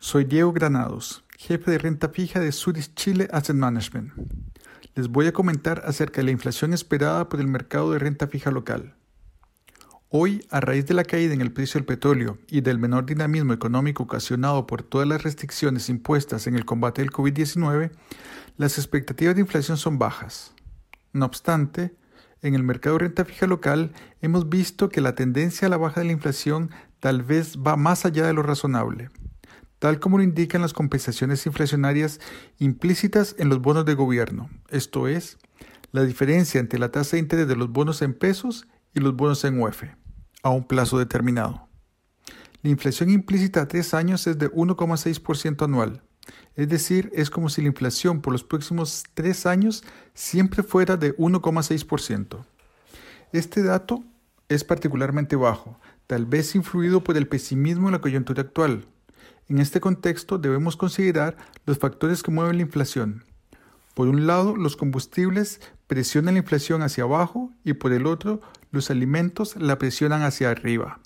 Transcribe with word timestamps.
Soy 0.00 0.24
Diego 0.24 0.52
Granados, 0.52 1.24
jefe 1.38 1.70
de 1.70 1.78
renta 1.78 2.10
fija 2.10 2.40
de 2.40 2.52
Zurich 2.52 2.92
Chile 2.94 3.26
Asset 3.32 3.56
Management. 3.56 4.12
Les 4.94 5.08
voy 5.08 5.26
a 5.26 5.32
comentar 5.32 5.82
acerca 5.86 6.20
de 6.20 6.24
la 6.24 6.30
inflación 6.30 6.74
esperada 6.74 7.26
por 7.30 7.40
el 7.40 7.46
mercado 7.46 7.90
de 7.90 7.98
renta 7.98 8.26
fija 8.26 8.50
local. 8.50 8.96
Hoy, 10.10 10.44
a 10.50 10.60
raíz 10.60 10.84
de 10.84 10.92
la 10.92 11.04
caída 11.04 11.32
en 11.32 11.40
el 11.40 11.54
precio 11.54 11.78
del 11.78 11.86
petróleo 11.86 12.36
y 12.48 12.60
del 12.60 12.78
menor 12.78 13.06
dinamismo 13.06 13.54
económico 13.54 14.02
ocasionado 14.02 14.66
por 14.66 14.82
todas 14.82 15.08
las 15.08 15.22
restricciones 15.22 15.88
impuestas 15.88 16.46
en 16.46 16.54
el 16.54 16.66
combate 16.66 17.00
del 17.00 17.10
COVID-19, 17.10 17.92
las 18.58 18.76
expectativas 18.76 19.36
de 19.36 19.40
inflación 19.40 19.78
son 19.78 19.98
bajas. 19.98 20.52
No 21.14 21.24
obstante, 21.24 21.96
en 22.42 22.54
el 22.54 22.62
mercado 22.62 22.96
de 22.96 23.04
renta 23.06 23.24
fija 23.24 23.46
local 23.46 23.92
hemos 24.20 24.50
visto 24.50 24.90
que 24.90 25.00
la 25.00 25.14
tendencia 25.14 25.66
a 25.66 25.70
la 25.70 25.78
baja 25.78 26.00
de 26.00 26.08
la 26.08 26.12
inflación 26.12 26.70
tal 27.04 27.22
vez 27.22 27.58
va 27.58 27.76
más 27.76 28.06
allá 28.06 28.26
de 28.26 28.32
lo 28.32 28.42
razonable 28.42 29.10
tal 29.78 30.00
como 30.00 30.16
lo 30.16 30.24
indican 30.24 30.62
las 30.62 30.72
compensaciones 30.72 31.44
inflacionarias 31.44 32.18
implícitas 32.58 33.36
en 33.38 33.50
los 33.50 33.60
bonos 33.60 33.84
de 33.84 33.92
gobierno, 33.92 34.48
esto 34.70 35.06
es, 35.08 35.36
la 35.92 36.04
diferencia 36.04 36.58
entre 36.60 36.78
la 36.78 36.90
tasa 36.90 37.16
de 37.16 37.20
interés 37.20 37.46
de 37.46 37.56
los 37.56 37.70
bonos 37.70 38.00
en 38.00 38.14
pesos 38.14 38.66
y 38.94 39.00
los 39.00 39.14
bonos 39.14 39.44
en 39.44 39.60
UF, 39.60 39.82
a 40.42 40.48
un 40.48 40.66
plazo 40.66 40.98
determinado. 40.98 41.68
La 42.62 42.70
inflación 42.70 43.10
implícita 43.10 43.60
a 43.60 43.68
tres 43.68 43.92
años 43.92 44.26
es 44.26 44.38
de 44.38 44.50
1,6% 44.50 45.62
anual, 45.62 46.02
es 46.54 46.70
decir, 46.70 47.10
es 47.12 47.28
como 47.28 47.50
si 47.50 47.60
la 47.60 47.68
inflación 47.68 48.22
por 48.22 48.32
los 48.32 48.44
próximos 48.44 49.04
tres 49.12 49.44
años 49.44 49.84
siempre 50.14 50.62
fuera 50.62 50.96
de 50.96 51.14
1,6%. 51.18 52.46
Este 53.32 53.62
dato 53.62 54.02
es 54.48 54.64
particularmente 54.64 55.36
bajo, 55.36 55.78
tal 56.06 56.26
vez 56.26 56.54
influido 56.54 57.02
por 57.02 57.16
el 57.16 57.28
pesimismo 57.28 57.88
en 57.88 57.92
la 57.92 58.00
coyuntura 58.00 58.42
actual, 58.42 58.86
en 59.48 59.58
este 59.58 59.80
contexto 59.80 60.38
debemos 60.38 60.76
considerar 60.76 61.36
los 61.66 61.78
factores 61.78 62.22
que 62.22 62.30
mueven 62.30 62.56
la 62.56 62.62
inflación. 62.62 63.24
Por 63.94 64.08
un 64.08 64.26
lado, 64.26 64.56
los 64.56 64.76
combustibles 64.76 65.60
presionan 65.86 66.34
la 66.34 66.40
inflación 66.40 66.82
hacia 66.82 67.04
abajo 67.04 67.52
y 67.62 67.74
por 67.74 67.92
el 67.92 68.06
otro, 68.06 68.40
los 68.70 68.90
alimentos 68.90 69.54
la 69.56 69.78
presionan 69.78 70.22
hacia 70.22 70.50
arriba. 70.50 70.98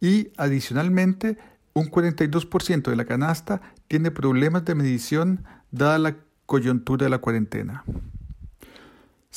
Y 0.00 0.30
adicionalmente, 0.36 1.36
un 1.74 1.90
42% 1.90 2.90
de 2.90 2.96
la 2.96 3.04
canasta 3.04 3.60
tiene 3.88 4.10
problemas 4.10 4.64
de 4.64 4.74
medición 4.74 5.44
dada 5.70 5.98
la 5.98 6.16
coyuntura 6.46 7.04
de 7.04 7.10
la 7.10 7.18
cuarentena. 7.18 7.84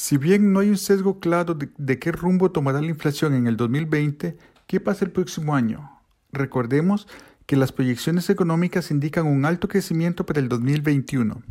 Si 0.02 0.16
bien 0.16 0.54
no 0.54 0.62
hay 0.62 0.70
un 0.70 0.78
sesgo 0.78 1.20
claro 1.20 1.56
de, 1.56 2.00
qué 2.00 2.14
rumbo 2.14 2.52
tomará 2.52 2.80
la 2.80 2.88
inflación 2.88 3.34
en 3.34 3.48
el 3.48 3.58
2020, 3.58 4.38
¿qué 4.66 4.80
pasa 4.80 5.04
el 5.04 5.12
próximo 5.12 5.54
año? 5.54 5.92
Recordemos 6.32 7.06
que 7.46 7.58
las 7.58 7.74
proyecciones 7.74 8.30
económicas 8.30 8.92
indican 8.92 9.28
un 9.28 9.44
alto 9.44 9.68
crecimiento 9.68 10.26
para 10.26 10.40
el 10.40 10.48
2021. 10.48 11.44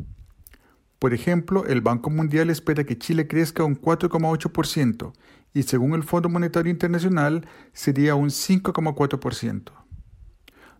Por 0.99 1.13
ejemplo, 1.13 1.67
el 1.67 1.83
Banco 1.83 2.09
Mundial 2.09 2.49
espera 2.49 2.85
que 2.85 2.97
Chile 2.97 3.29
crezca 3.29 3.65
un 3.65 3.79
4,8% 3.79 5.13
y 5.53 5.65
según 5.65 5.93
el 5.93 6.03
Fondo 6.03 6.31
Monetario 6.31 6.73
Internacional 6.73 7.47
sería 7.75 8.15
un 8.15 8.31
5,4%. 8.31 9.73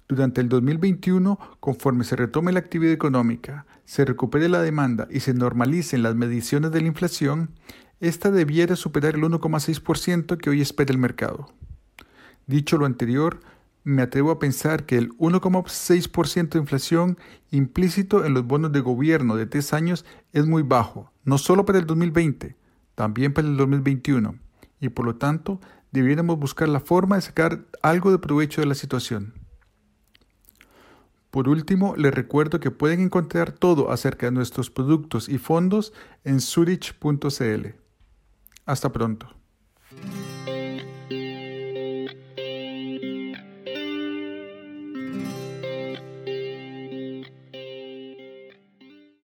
Durante 0.09 0.41
el 0.41 0.49
2021, 0.49 1.39
conforme 1.61 2.03
se 2.03 2.17
retome 2.17 2.51
la 2.51 2.61
actividad 2.61 2.95
económica, 2.95 3.67
se 3.85 4.07
recupere 4.07 4.49
la 4.49 4.63
demanda 4.63 5.07
y 5.11 5.21
se 5.21 5.35
normalicen 5.35 6.03
las 6.03 6.15
mediciones 6.15 6.73
de 6.73 6.81
la 6.81 6.87
inflación, 6.87 7.51
esta 8.01 8.31
debiera 8.31 8.75
superar 8.75 9.17
el 9.17 9.23
1,6% 9.23 10.39
que 10.39 10.49
hoy 10.49 10.63
espera 10.63 10.93
el 10.93 10.99
mercado. 10.99 11.53
Dicho 12.47 12.79
lo 12.79 12.87
anterior, 12.87 13.41
me 13.85 14.01
atrevo 14.01 14.31
a 14.31 14.39
pensar 14.39 14.87
que 14.87 14.97
el 14.97 15.11
1,6% 15.19 16.49
de 16.49 16.59
inflación 16.59 17.19
implícito 17.51 18.25
en 18.25 18.33
los 18.33 18.47
bonos 18.47 18.73
de 18.73 18.81
gobierno 18.81 19.37
de 19.37 19.45
tres 19.45 19.75
años 19.75 20.07
es 20.33 20.47
muy 20.47 20.63
bajo, 20.63 21.13
no 21.25 21.37
solo 21.37 21.67
para 21.67 21.79
el 21.79 21.87
2020, 21.87 22.57
también 22.95 23.35
para 23.35 23.47
el 23.47 23.59
2021, 23.59 24.37
y 24.81 24.89
por 24.89 25.05
lo 25.05 25.17
tanto 25.17 25.61
debiéramos 25.93 26.39
buscar 26.39 26.69
la 26.71 26.81
forma 26.81 27.17
de 27.17 27.23
sacar 27.23 27.67
algo 27.83 28.11
de 28.11 28.19
provecho 28.19 28.63
de 28.63 28.69
la 28.69 28.75
situación. 28.75 29.38
Por 31.31 31.49
último, 31.49 31.95
les 31.97 32.15
recuerdo 32.15 32.59
que 32.59 32.71
pueden 32.71 33.01
encontrar 33.01 33.53
todo 33.53 33.91
acerca 33.91 34.27
de 34.27 34.33
nuestros 34.33 34.71
productos 34.71 35.29
y 35.29 35.39
fondos 35.39 35.93
en 36.25 36.41
zurich.cl. 36.41 37.67
Hasta 38.65 38.93
pronto. 38.93 39.38